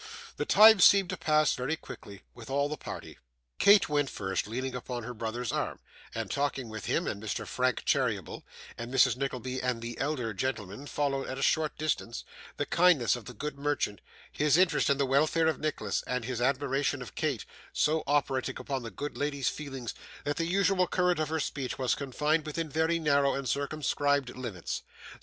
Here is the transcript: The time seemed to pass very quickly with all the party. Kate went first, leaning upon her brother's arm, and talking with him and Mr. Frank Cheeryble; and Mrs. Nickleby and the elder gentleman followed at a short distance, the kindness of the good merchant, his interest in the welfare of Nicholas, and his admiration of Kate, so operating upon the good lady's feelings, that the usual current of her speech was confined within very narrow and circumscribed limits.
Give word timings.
The 0.37 0.45
time 0.45 0.79
seemed 0.79 1.11
to 1.11 1.15
pass 1.15 1.53
very 1.53 1.77
quickly 1.77 2.23
with 2.33 2.49
all 2.49 2.67
the 2.67 2.75
party. 2.75 3.19
Kate 3.59 3.87
went 3.87 4.09
first, 4.09 4.47
leaning 4.47 4.73
upon 4.73 5.03
her 5.03 5.13
brother's 5.13 5.51
arm, 5.51 5.79
and 6.15 6.31
talking 6.31 6.69
with 6.69 6.85
him 6.87 7.05
and 7.05 7.21
Mr. 7.21 7.45
Frank 7.45 7.85
Cheeryble; 7.85 8.41
and 8.79 8.91
Mrs. 8.91 9.15
Nickleby 9.15 9.61
and 9.61 9.79
the 9.79 9.99
elder 9.99 10.33
gentleman 10.33 10.87
followed 10.87 11.27
at 11.27 11.37
a 11.37 11.43
short 11.43 11.77
distance, 11.77 12.23
the 12.57 12.65
kindness 12.65 13.15
of 13.15 13.25
the 13.25 13.33
good 13.35 13.59
merchant, 13.59 14.01
his 14.31 14.57
interest 14.57 14.89
in 14.89 14.97
the 14.97 15.05
welfare 15.05 15.45
of 15.45 15.59
Nicholas, 15.59 16.03
and 16.07 16.25
his 16.25 16.41
admiration 16.41 17.03
of 17.03 17.13
Kate, 17.13 17.45
so 17.71 18.01
operating 18.07 18.55
upon 18.57 18.81
the 18.81 18.89
good 18.89 19.15
lady's 19.15 19.49
feelings, 19.49 19.93
that 20.23 20.37
the 20.37 20.47
usual 20.47 20.87
current 20.87 21.19
of 21.19 21.29
her 21.29 21.39
speech 21.39 21.77
was 21.77 21.93
confined 21.93 22.43
within 22.47 22.69
very 22.71 22.97
narrow 22.97 23.35
and 23.35 23.47
circumscribed 23.47 24.35
limits. 24.35 24.81